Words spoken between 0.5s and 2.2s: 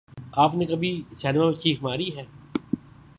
نے کبھی سنیما میں چیخ ماری